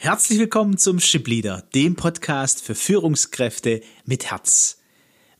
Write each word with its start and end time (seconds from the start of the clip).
Herzlich 0.00 0.38
willkommen 0.38 0.78
zum 0.78 1.00
Ship 1.00 1.26
Leader, 1.26 1.64
dem 1.74 1.96
Podcast 1.96 2.62
für 2.62 2.76
Führungskräfte 2.76 3.80
mit 4.04 4.30
Herz. 4.30 4.78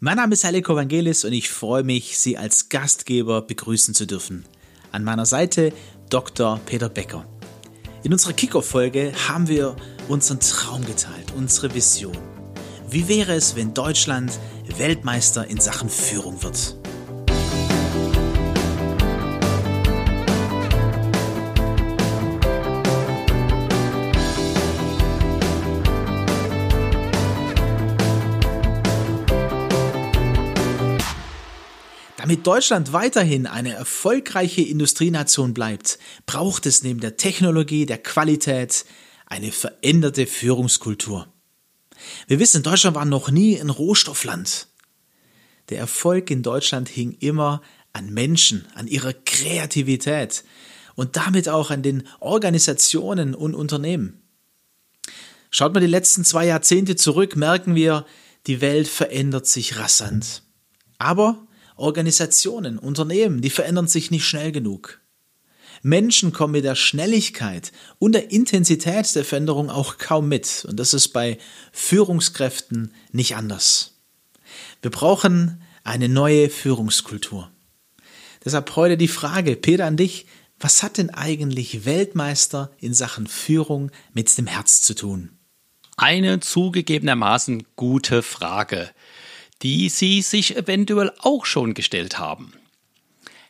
Mein 0.00 0.16
Name 0.16 0.32
ist 0.32 0.44
Aleko 0.44 0.72
Evangelis 0.72 1.24
und 1.24 1.32
ich 1.32 1.48
freue 1.48 1.84
mich, 1.84 2.18
Sie 2.18 2.36
als 2.36 2.68
Gastgeber 2.68 3.40
begrüßen 3.40 3.94
zu 3.94 4.04
dürfen. 4.04 4.46
An 4.90 5.04
meiner 5.04 5.26
Seite 5.26 5.72
Dr. 6.10 6.58
Peter 6.66 6.88
Becker. 6.88 7.24
In 8.02 8.12
unserer 8.12 8.32
Kickoff-Folge 8.32 9.12
haben 9.28 9.46
wir 9.46 9.76
unseren 10.08 10.40
Traum 10.40 10.84
geteilt, 10.84 11.32
unsere 11.36 11.72
Vision. 11.72 12.18
Wie 12.90 13.06
wäre 13.06 13.34
es, 13.34 13.54
wenn 13.54 13.74
Deutschland 13.74 14.40
Weltmeister 14.76 15.46
in 15.46 15.60
Sachen 15.60 15.88
Führung 15.88 16.42
wird? 16.42 16.77
Damit 32.28 32.46
Deutschland 32.46 32.92
weiterhin 32.92 33.46
eine 33.46 33.72
erfolgreiche 33.72 34.60
Industrienation 34.60 35.54
bleibt, 35.54 35.98
braucht 36.26 36.66
es 36.66 36.82
neben 36.82 37.00
der 37.00 37.16
Technologie, 37.16 37.86
der 37.86 37.96
Qualität 37.96 38.84
eine 39.24 39.50
veränderte 39.50 40.26
Führungskultur. 40.26 41.26
Wir 42.26 42.38
wissen, 42.38 42.62
Deutschland 42.62 42.96
war 42.96 43.06
noch 43.06 43.30
nie 43.30 43.58
ein 43.58 43.70
Rohstoffland. 43.70 44.66
Der 45.70 45.78
Erfolg 45.78 46.30
in 46.30 46.42
Deutschland 46.42 46.90
hing 46.90 47.16
immer 47.18 47.62
an 47.94 48.12
Menschen, 48.12 48.66
an 48.74 48.88
ihrer 48.88 49.14
Kreativität 49.14 50.44
und 50.96 51.16
damit 51.16 51.48
auch 51.48 51.70
an 51.70 51.82
den 51.82 52.06
Organisationen 52.20 53.34
und 53.34 53.54
Unternehmen. 53.54 54.20
Schaut 55.48 55.72
mal 55.72 55.80
die 55.80 55.86
letzten 55.86 56.26
zwei 56.26 56.44
Jahrzehnte 56.44 56.94
zurück, 56.94 57.36
merken 57.36 57.74
wir, 57.74 58.04
die 58.46 58.60
Welt 58.60 58.86
verändert 58.86 59.46
sich 59.46 59.78
rasant. 59.78 60.42
Aber 60.98 61.47
Organisationen, 61.78 62.78
Unternehmen, 62.78 63.40
die 63.40 63.50
verändern 63.50 63.88
sich 63.88 64.10
nicht 64.10 64.26
schnell 64.26 64.52
genug. 64.52 65.00
Menschen 65.82 66.32
kommen 66.32 66.52
mit 66.52 66.64
der 66.64 66.74
Schnelligkeit 66.74 67.72
und 67.98 68.12
der 68.12 68.30
Intensität 68.30 69.14
der 69.14 69.24
Veränderung 69.24 69.70
auch 69.70 69.98
kaum 69.98 70.28
mit. 70.28 70.66
Und 70.68 70.78
das 70.78 70.92
ist 70.92 71.08
bei 71.08 71.38
Führungskräften 71.72 72.92
nicht 73.12 73.36
anders. 73.36 73.94
Wir 74.82 74.90
brauchen 74.90 75.62
eine 75.84 76.08
neue 76.08 76.50
Führungskultur. 76.50 77.50
Deshalb 78.44 78.74
heute 78.76 78.96
die 78.96 79.08
Frage, 79.08 79.56
Peter, 79.56 79.86
an 79.86 79.96
dich. 79.96 80.26
Was 80.60 80.82
hat 80.82 80.98
denn 80.98 81.10
eigentlich 81.10 81.84
Weltmeister 81.84 82.72
in 82.78 82.92
Sachen 82.92 83.28
Führung 83.28 83.92
mit 84.12 84.36
dem 84.36 84.48
Herz 84.48 84.82
zu 84.82 84.94
tun? 84.94 85.30
Eine 85.96 86.40
zugegebenermaßen 86.40 87.64
gute 87.76 88.22
Frage 88.22 88.90
die 89.62 89.88
Sie 89.88 90.22
sich 90.22 90.56
eventuell 90.56 91.12
auch 91.18 91.44
schon 91.44 91.74
gestellt 91.74 92.18
haben. 92.18 92.52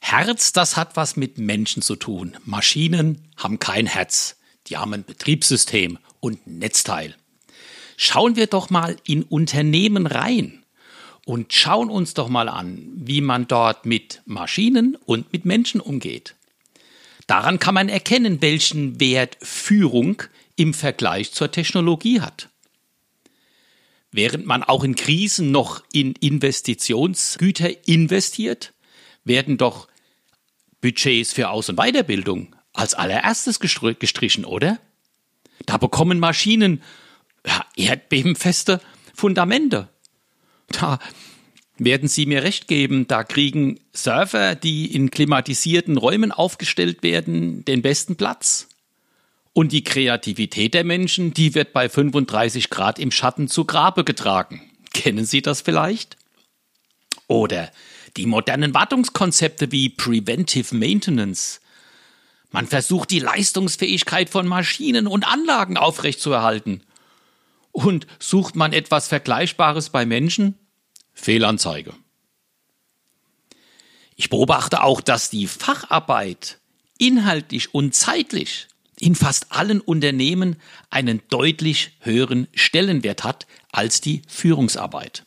Herz, 0.01 0.53
das 0.53 0.77
hat 0.77 0.97
was 0.97 1.17
mit 1.17 1.39
Menschen 1.39 1.83
zu 1.83 1.97
tun. 1.97 2.37
Maschinen 2.45 3.29
haben 3.37 3.59
kein 3.59 3.87
Herz. 3.87 4.37
Die 4.69 4.77
haben 4.77 4.95
ein 4.95 5.05
Betriebssystem 5.05 5.99
und 6.21 6.47
ein 6.47 6.59
Netzteil. 6.59 7.17
Schauen 7.97 8.37
wir 8.37 8.47
doch 8.47 8.71
mal 8.71 8.97
in 9.05 9.23
Unternehmen 9.23 10.07
rein 10.07 10.65
und 11.25 11.53
schauen 11.53 11.91
uns 11.91 12.15
doch 12.15 12.29
mal 12.29 12.49
an, 12.49 12.89
wie 12.95 13.21
man 13.21 13.49
dort 13.49 13.87
mit 13.87 14.23
Maschinen 14.25 14.97
und 15.05 15.33
mit 15.33 15.45
Menschen 15.45 15.81
umgeht. 15.81 16.35
Daran 17.27 17.59
kann 17.59 17.75
man 17.75 17.91
erkennen, 17.91 18.41
welchen 18.41 19.01
Wert 19.01 19.37
Führung 19.43 20.23
im 20.57 20.73
Vergleich 20.73 21.33
zur 21.33 21.51
Technologie 21.51 22.21
hat. 22.21 22.49
Während 24.11 24.47
man 24.47 24.63
auch 24.63 24.85
in 24.85 24.95
Krisen 24.95 25.51
noch 25.51 25.83
in 25.93 26.13
Investitionsgüter 26.13 27.87
investiert, 27.87 28.73
werden 29.25 29.59
doch 29.59 29.89
Budgets 30.81 31.33
für 31.33 31.51
Aus- 31.51 31.69
und 31.69 31.77
Weiterbildung 31.77 32.55
als 32.73 32.95
allererstes 32.95 33.61
gestrichen, 33.61 34.45
oder? 34.45 34.79
Da 35.67 35.77
bekommen 35.77 36.19
Maschinen 36.19 36.83
erdbebenfeste 37.77 38.81
Fundamente. 39.15 39.89
Da 40.69 40.99
werden 41.79 42.09
Sie 42.09 42.27
mir 42.27 42.43
recht 42.43 42.69
geben, 42.69 43.07
da 43.07 43.25
kriegen 43.25 43.81
Server, 43.93 44.55
die 44.55 44.95
in 44.95 45.11
klimatisierten 45.11 45.97
Räumen 45.97 46.33
aufgestellt 46.33 47.03
werden, 47.03 47.65
den 47.65 47.83
besten 47.83 48.17
Platz. 48.17 48.69
Und 49.59 49.73
die 49.73 49.83
Kreativität 49.83 50.73
der 50.73 50.85
Menschen, 50.85 51.35
die 51.35 51.57
wird 51.57 51.73
bei 51.73 51.89
35 51.89 52.71
Grad 52.71 53.01
im 53.01 53.11
Schatten 53.11 53.49
zu 53.49 53.65
Grabe 53.65 54.05
getragen. 54.05 54.71
Kennen 54.95 55.25
Sie 55.25 55.43
das 55.43 55.63
vielleicht? 55.63 56.17
Oder 57.27 57.73
die 58.17 58.27
modernen 58.27 58.73
Wartungskonzepte 58.73 59.73
wie 59.73 59.89
Preventive 59.89 60.77
Maintenance. 60.77 61.61
Man 62.53 62.69
versucht 62.69 63.11
die 63.11 63.19
Leistungsfähigkeit 63.19 64.31
von 64.31 64.47
Maschinen 64.47 65.09
und 65.09 65.27
Anlagen 65.27 65.77
aufrechtzuerhalten. 65.77 66.85
Und 67.73 68.07
sucht 68.21 68.55
man 68.55 68.73
etwas 68.73 69.09
Vergleichbares 69.09 69.91
bei 69.91 70.07
Menschen? 70.07 70.55
Fehlanzeige. 71.15 71.95
Ich 74.15 74.31
beobachte 74.31 74.85
auch, 74.85 75.01
dass 75.01 75.31
die 75.31 75.49
Facharbeit 75.49 76.61
inhaltlich 76.97 77.75
und 77.75 77.97
zeitlich 77.97 78.69
in 79.01 79.15
fast 79.15 79.53
allen 79.53 79.81
Unternehmen 79.81 80.57
einen 80.91 81.23
deutlich 81.29 81.93
höheren 82.01 82.49
Stellenwert 82.55 83.25
hat 83.25 83.47
als 83.71 84.01
die 84.01 84.23
Führungsarbeit. 84.29 85.25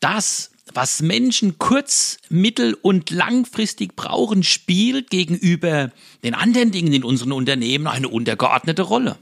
Das, 0.00 0.50
was 0.74 1.00
Menschen 1.00 1.58
kurz-, 1.58 2.18
mittel- 2.28 2.74
und 2.74 3.10
langfristig 3.10 3.94
brauchen, 3.94 4.42
spielt 4.42 5.10
gegenüber 5.10 5.92
den 6.24 6.34
anderen 6.34 6.70
Dingen 6.72 6.92
in 6.92 7.04
unseren 7.04 7.32
Unternehmen 7.32 7.86
eine 7.86 8.08
untergeordnete 8.08 8.82
Rolle. 8.82 9.18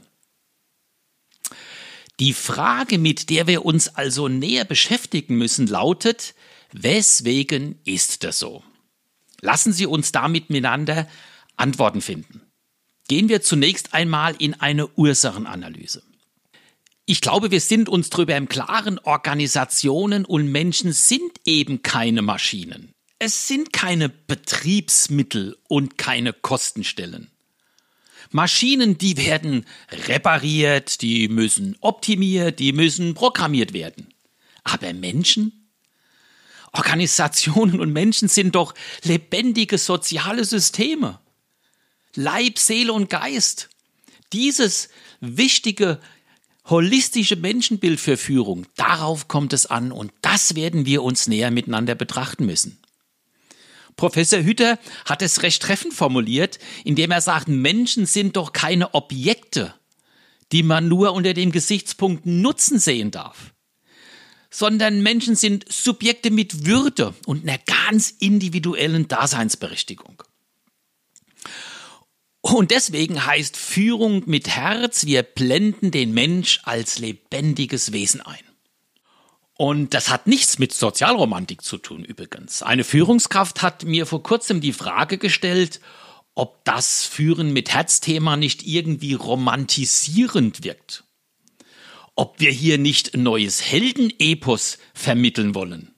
Die 2.19 2.33
Frage, 2.33 2.97
mit 2.97 3.29
der 3.29 3.47
wir 3.47 3.65
uns 3.65 3.95
also 3.95 4.27
näher 4.27 4.65
beschäftigen 4.65 5.37
müssen, 5.37 5.67
lautet, 5.67 6.35
weswegen 6.71 7.79
ist 7.83 8.23
das 8.23 8.37
so? 8.37 8.63
Lassen 9.41 9.73
Sie 9.73 9.87
uns 9.87 10.11
damit 10.11 10.49
miteinander 10.51 11.07
Antworten 11.61 12.01
finden. 12.01 12.41
Gehen 13.07 13.29
wir 13.29 13.41
zunächst 13.41 13.93
einmal 13.93 14.35
in 14.37 14.53
eine 14.55 14.87
Ursachenanalyse. 14.87 16.03
Ich 17.05 17.21
glaube, 17.21 17.51
wir 17.51 17.61
sind 17.61 17.89
uns 17.89 18.09
darüber 18.09 18.35
im 18.35 18.47
Klaren, 18.47 18.99
Organisationen 18.99 20.25
und 20.25 20.51
Menschen 20.51 20.93
sind 20.93 21.31
eben 21.45 21.83
keine 21.83 22.21
Maschinen. 22.21 22.93
Es 23.19 23.47
sind 23.47 23.73
keine 23.73 24.09
Betriebsmittel 24.09 25.57
und 25.67 25.97
keine 25.97 26.33
Kostenstellen. 26.33 27.29
Maschinen, 28.31 28.97
die 28.97 29.17
werden 29.17 29.65
repariert, 30.07 31.01
die 31.01 31.27
müssen 31.27 31.75
optimiert, 31.81 32.59
die 32.59 32.71
müssen 32.71 33.13
programmiert 33.13 33.73
werden. 33.73 34.13
Aber 34.63 34.93
Menschen? 34.93 35.69
Organisationen 36.71 37.79
und 37.79 37.91
Menschen 37.91 38.27
sind 38.29 38.55
doch 38.55 38.73
lebendige 39.03 39.77
soziale 39.77 40.45
Systeme. 40.45 41.19
Leib, 42.15 42.59
Seele 42.59 42.93
und 42.93 43.09
Geist. 43.09 43.69
Dieses 44.33 44.89
wichtige 45.19 45.99
holistische 46.69 47.35
Menschenbild 47.35 47.99
für 47.99 48.17
Führung, 48.17 48.65
darauf 48.75 49.27
kommt 49.27 49.53
es 49.53 49.65
an 49.65 49.91
und 49.91 50.11
das 50.21 50.55
werden 50.55 50.85
wir 50.85 51.03
uns 51.03 51.27
näher 51.27 51.51
miteinander 51.51 51.95
betrachten 51.95 52.45
müssen. 52.45 52.77
Professor 53.97 54.41
Hütter 54.41 54.79
hat 55.05 55.21
es 55.21 55.43
recht 55.43 55.61
treffend 55.61 55.93
formuliert, 55.93 56.59
indem 56.83 57.11
er 57.11 57.21
sagt, 57.21 57.47
Menschen 57.47 58.05
sind 58.05 58.35
doch 58.35 58.53
keine 58.53 58.93
Objekte, 58.93 59.73
die 60.51 60.63
man 60.63 60.87
nur 60.87 61.13
unter 61.13 61.33
dem 61.33 61.51
Gesichtspunkt 61.51 62.25
Nutzen 62.25 62.79
sehen 62.79 63.11
darf, 63.11 63.53
sondern 64.49 65.03
Menschen 65.03 65.35
sind 65.35 65.71
Subjekte 65.71 66.31
mit 66.31 66.65
Würde 66.65 67.13
und 67.25 67.43
einer 67.43 67.59
ganz 67.59 68.11
individuellen 68.19 69.07
Daseinsberechtigung. 69.07 70.23
Und 72.41 72.71
deswegen 72.71 73.25
heißt 73.25 73.55
Führung 73.55 74.23
mit 74.25 74.49
Herz, 74.49 75.05
wir 75.05 75.23
blenden 75.23 75.91
den 75.91 76.13
Mensch 76.13 76.59
als 76.63 76.97
lebendiges 76.97 77.91
Wesen 77.91 78.21
ein. 78.21 78.43
Und 79.55 79.93
das 79.93 80.09
hat 80.09 80.25
nichts 80.25 80.57
mit 80.57 80.73
Sozialromantik 80.73 81.61
zu 81.61 81.77
tun 81.77 82.03
übrigens. 82.03 82.63
Eine 82.63 82.83
Führungskraft 82.83 83.61
hat 83.61 83.83
mir 83.83 84.07
vor 84.07 84.23
kurzem 84.23 84.59
die 84.59 84.73
Frage 84.73 85.19
gestellt, 85.19 85.79
ob 86.33 86.65
das 86.65 87.05
Führen 87.05 87.53
mit 87.53 87.71
Herzthema 87.71 88.37
nicht 88.37 88.65
irgendwie 88.65 89.13
romantisierend 89.13 90.63
wirkt. 90.63 91.03
Ob 92.15 92.39
wir 92.39 92.49
hier 92.49 92.79
nicht 92.79 93.13
ein 93.13 93.21
neues 93.21 93.61
Heldenepos 93.61 94.79
vermitteln 94.95 95.53
wollen. 95.53 95.90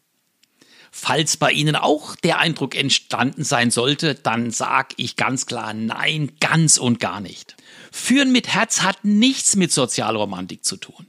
Falls 0.96 1.38
bei 1.38 1.52
Ihnen 1.52 1.76
auch 1.76 2.16
der 2.16 2.38
Eindruck 2.38 2.76
entstanden 2.76 3.44
sein 3.44 3.72
sollte, 3.72 4.14
dann 4.14 4.52
sage 4.52 4.94
ich 4.98 5.16
ganz 5.16 5.48
klar 5.48 5.74
nein, 5.74 6.34
ganz 6.40 6.78
und 6.78 7.00
gar 7.00 7.20
nicht. 7.20 7.56
Führen 7.92 8.32
mit 8.32 8.48
Herz 8.48 8.84
hat 8.84 9.04
nichts 9.04 9.56
mit 9.56 9.72
Sozialromantik 9.72 10.64
zu 10.64 10.78
tun. 10.78 11.08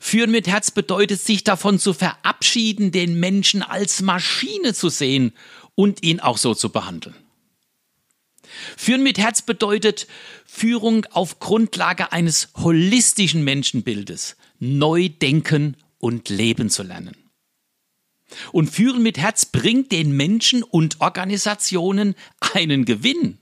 Führen 0.00 0.32
mit 0.32 0.48
Herz 0.48 0.72
bedeutet, 0.72 1.20
sich 1.20 1.44
davon 1.44 1.78
zu 1.78 1.94
verabschieden, 1.94 2.90
den 2.90 3.20
Menschen 3.20 3.62
als 3.62 4.02
Maschine 4.02 4.74
zu 4.74 4.88
sehen 4.88 5.32
und 5.76 6.02
ihn 6.02 6.18
auch 6.18 6.36
so 6.36 6.52
zu 6.52 6.70
behandeln. 6.70 7.14
Führen 8.76 9.04
mit 9.04 9.18
Herz 9.18 9.40
bedeutet 9.40 10.08
Führung 10.44 11.04
auf 11.12 11.38
Grundlage 11.38 12.10
eines 12.10 12.48
holistischen 12.56 13.44
Menschenbildes, 13.44 14.36
neu 14.58 15.10
denken 15.10 15.76
und 15.98 16.28
leben 16.28 16.70
zu 16.70 16.82
lernen. 16.82 17.25
Und 18.52 18.68
Führen 18.68 19.02
mit 19.02 19.18
Herz 19.18 19.46
bringt 19.46 19.92
den 19.92 20.12
Menschen 20.12 20.62
und 20.62 21.00
Organisationen 21.00 22.14
einen 22.54 22.84
Gewinn, 22.84 23.38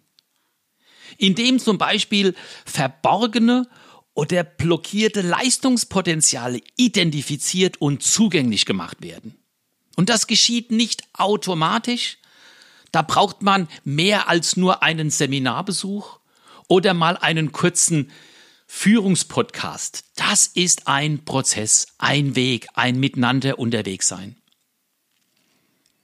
indem 1.18 1.58
zum 1.58 1.78
Beispiel 1.78 2.34
verborgene 2.64 3.68
oder 4.14 4.44
blockierte 4.44 5.22
Leistungspotenziale 5.22 6.60
identifiziert 6.76 7.80
und 7.80 8.02
zugänglich 8.02 8.66
gemacht 8.66 9.02
werden. 9.02 9.34
Und 9.96 10.08
das 10.08 10.26
geschieht 10.26 10.70
nicht 10.70 11.02
automatisch. 11.12 12.18
Da 12.92 13.02
braucht 13.02 13.42
man 13.42 13.68
mehr 13.84 14.28
als 14.28 14.56
nur 14.56 14.82
einen 14.82 15.10
Seminarbesuch 15.10 16.20
oder 16.68 16.94
mal 16.94 17.16
einen 17.16 17.52
kurzen 17.52 18.10
Führungspodcast. 18.66 20.04
Das 20.16 20.46
ist 20.46 20.86
ein 20.86 21.24
Prozess, 21.24 21.88
ein 21.98 22.36
Weg, 22.36 22.66
ein 22.74 22.98
Miteinander 22.98 23.58
unterwegs 23.58 24.08
sein. 24.08 24.36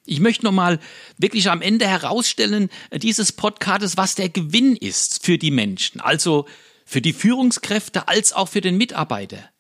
Ich 0.07 0.21
möchte 0.21 0.45
nochmal 0.45 0.81
wirklich 1.19 1.51
am 1.51 1.63
Ende 1.63 1.87
herausstellen 1.87 2.71
dieses 2.93 3.33
Podcasts, 3.33 3.97
was 3.97 4.15
der 4.15 4.29
Gewinn 4.29 4.77
ist 4.77 5.25
für 5.25 5.39
die 5.39 5.51
Menschen. 5.51 6.01
Also 6.01 6.47
für 6.85 7.01
die 7.01 7.13
Führungskräfte 7.13 8.09
als 8.09 8.33
auch 8.33 8.49
für 8.49 8.61
den 8.61 8.77
Mitarbeiter. 8.77 9.51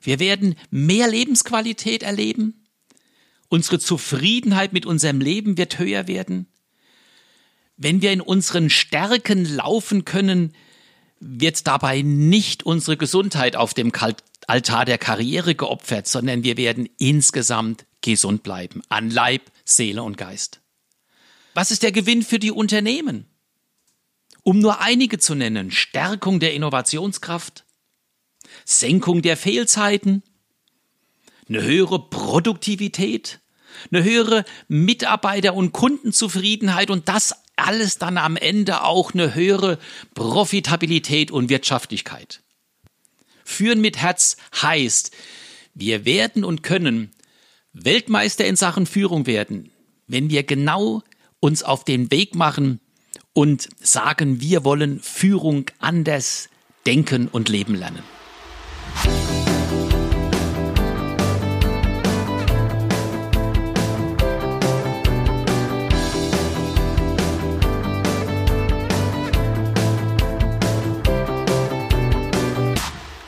Wir 0.00 0.18
werden 0.18 0.56
mehr 0.70 1.08
Lebensqualität 1.08 2.02
erleben. 2.02 2.66
Unsere 3.48 3.78
Zufriedenheit 3.78 4.72
mit 4.72 4.84
unserem 4.84 5.20
Leben 5.20 5.56
wird 5.56 5.78
höher 5.78 6.08
werden. 6.08 6.46
Wenn 7.76 8.02
wir 8.02 8.12
in 8.12 8.20
unseren 8.20 8.70
Stärken 8.70 9.44
laufen 9.44 10.04
können, 10.04 10.54
wird 11.20 11.66
dabei 11.66 12.02
nicht 12.02 12.64
unsere 12.64 12.96
Gesundheit 12.96 13.56
auf 13.56 13.72
dem 13.74 13.92
Altar 14.46 14.84
der 14.84 14.98
Karriere 14.98 15.54
geopfert, 15.54 16.06
sondern 16.06 16.42
wir 16.42 16.56
werden 16.56 16.88
insgesamt 16.98 17.86
gesund 18.04 18.42
bleiben, 18.42 18.82
an 18.88 19.10
Leib, 19.10 19.50
Seele 19.64 20.02
und 20.02 20.16
Geist. 20.16 20.60
Was 21.54 21.70
ist 21.70 21.82
der 21.82 21.92
Gewinn 21.92 22.22
für 22.22 22.38
die 22.38 22.50
Unternehmen? 22.50 23.26
Um 24.42 24.58
nur 24.58 24.80
einige 24.80 25.18
zu 25.18 25.34
nennen, 25.34 25.70
Stärkung 25.70 26.38
der 26.38 26.52
Innovationskraft, 26.52 27.64
Senkung 28.64 29.22
der 29.22 29.36
Fehlzeiten, 29.36 30.22
eine 31.48 31.62
höhere 31.62 31.98
Produktivität, 31.98 33.40
eine 33.90 34.04
höhere 34.04 34.44
Mitarbeiter- 34.68 35.54
und 35.54 35.72
Kundenzufriedenheit 35.72 36.90
und 36.90 37.08
das 37.08 37.34
alles 37.56 37.98
dann 37.98 38.18
am 38.18 38.36
Ende 38.36 38.82
auch 38.82 39.14
eine 39.14 39.34
höhere 39.34 39.78
Profitabilität 40.14 41.30
und 41.30 41.48
Wirtschaftlichkeit. 41.48 42.42
Führen 43.44 43.80
mit 43.80 43.98
Herz 43.98 44.36
heißt, 44.60 45.12
wir 45.74 46.04
werden 46.04 46.44
und 46.44 46.62
können 46.62 47.14
Weltmeister 47.74 48.46
in 48.46 48.54
Sachen 48.56 48.86
Führung 48.86 49.26
werden, 49.26 49.70
wenn 50.06 50.30
wir 50.30 50.44
genau 50.44 51.02
uns 51.40 51.62
auf 51.62 51.84
den 51.84 52.10
Weg 52.10 52.34
machen, 52.34 52.80
und 53.36 53.68
sagen, 53.80 54.40
wir 54.40 54.64
wollen 54.64 55.00
Führung 55.00 55.66
anders 55.80 56.48
denken 56.86 57.26
und 57.26 57.48
leben 57.48 57.74
lernen. 57.74 58.04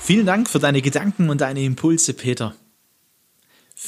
Vielen 0.01 0.25
Dank 0.25 0.49
für 0.49 0.61
deine 0.61 0.83
Gedanken 0.83 1.31
und 1.31 1.41
deine 1.41 1.65
Impulse, 1.65 2.15
Peter. 2.15 2.55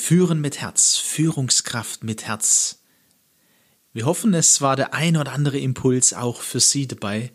Führen 0.09 0.41
mit 0.41 0.59
Herz, 0.63 0.97
Führungskraft 0.97 2.03
mit 2.03 2.27
Herz. 2.27 2.79
Wir 3.93 4.07
hoffen, 4.07 4.33
es 4.33 4.63
war 4.63 4.75
der 4.75 4.95
ein 4.95 5.19
oder 5.19 5.33
andere 5.33 5.59
Impuls 5.59 6.15
auch 6.15 6.41
für 6.41 6.61
Sie 6.61 6.89
dabei 6.89 7.31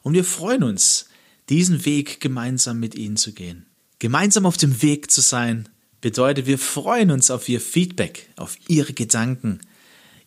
und 0.00 0.14
wir 0.14 0.24
freuen 0.24 0.62
uns, 0.62 1.10
diesen 1.50 1.84
Weg 1.84 2.20
gemeinsam 2.20 2.80
mit 2.80 2.94
Ihnen 2.94 3.18
zu 3.18 3.34
gehen. 3.34 3.66
Gemeinsam 3.98 4.46
auf 4.46 4.56
dem 4.56 4.80
Weg 4.80 5.10
zu 5.10 5.20
sein 5.20 5.68
bedeutet, 6.00 6.46
wir 6.46 6.58
freuen 6.58 7.10
uns 7.10 7.30
auf 7.30 7.50
Ihr 7.50 7.60
Feedback, 7.60 8.30
auf 8.36 8.56
Ihre 8.66 8.94
Gedanken, 8.94 9.60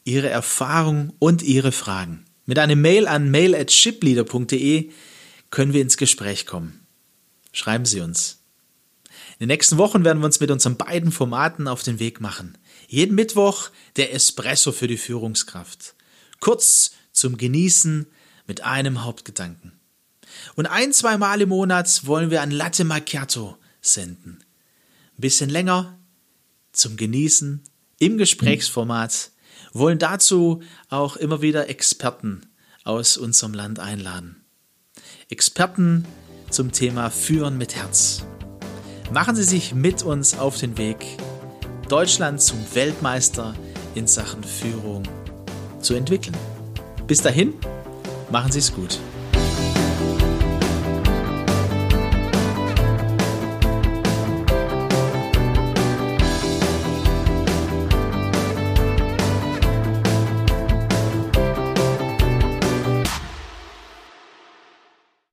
Ihre 0.03 0.29
Erfahrungen 0.29 1.13
und 1.17 1.41
Ihre 1.41 1.71
Fragen. 1.71 2.23
Mit 2.45 2.59
einem 2.59 2.81
Mail 2.81 3.07
an 3.07 3.31
mail@shipleader.de 3.31 4.91
können 5.49 5.73
wir 5.73 5.81
ins 5.81 5.97
Gespräch 5.97 6.45
kommen. 6.45 6.85
Schreiben 7.51 7.85
Sie 7.85 8.01
uns. 8.01 8.38
In 9.39 9.47
den 9.47 9.53
nächsten 9.55 9.77
Wochen 9.77 10.03
werden 10.03 10.19
wir 10.19 10.25
uns 10.25 10.41
mit 10.41 10.51
unseren 10.51 10.75
beiden 10.75 11.13
Formaten 11.13 11.69
auf 11.69 11.81
den 11.81 11.99
Weg 11.99 12.19
machen. 12.19 12.57
Jeden 12.89 13.15
Mittwoch 13.15 13.69
der 13.95 14.13
Espresso 14.13 14.73
für 14.73 14.87
die 14.87 14.97
Führungskraft. 14.97 15.95
Kurz 16.41 16.91
zum 17.13 17.37
Genießen 17.37 18.05
mit 18.47 18.65
einem 18.65 19.05
Hauptgedanken. 19.05 19.79
Und 20.55 20.65
ein, 20.65 20.91
zwei 20.91 21.17
Mal 21.17 21.39
im 21.39 21.49
Monat 21.49 22.05
wollen 22.05 22.31
wir 22.31 22.41
ein 22.41 22.51
Latte 22.51 22.83
Macchiato 22.83 23.57
senden. 23.79 24.43
Ein 25.17 25.21
bisschen 25.21 25.49
länger 25.49 25.97
zum 26.73 26.97
Genießen 26.97 27.63
im 27.97 28.17
Gesprächsformat, 28.17 29.31
wollen 29.71 29.99
dazu 29.99 30.61
auch 30.89 31.15
immer 31.15 31.41
wieder 31.41 31.69
Experten 31.69 32.41
aus 32.83 33.15
unserem 33.15 33.53
Land 33.53 33.79
einladen. 33.79 34.43
Experten 35.29 36.05
zum 36.49 36.73
Thema 36.73 37.09
Führen 37.09 37.57
mit 37.57 37.75
Herz. 37.75 38.25
Machen 39.11 39.35
Sie 39.35 39.43
sich 39.43 39.73
mit 39.73 40.03
uns 40.03 40.37
auf 40.37 40.57
den 40.57 40.77
Weg 40.77 41.03
Deutschland 41.87 42.39
zum 42.41 42.59
Weltmeister 42.75 43.55
in 43.95 44.05
Sachen 44.05 44.43
Führung 44.43 45.01
zu 45.81 45.95
entwickeln. 45.95 46.37
Bis 47.07 47.19
dahin, 47.19 47.53
machen 48.29 48.51
Sie 48.51 48.59
es 48.59 48.71
gut. 48.71 48.99